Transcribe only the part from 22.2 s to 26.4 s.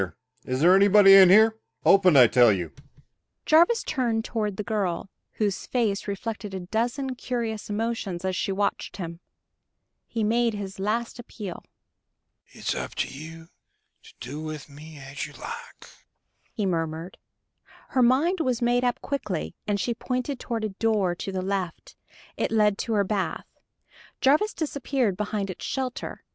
it led to her bath. Jarvis disappeared behind its shelter.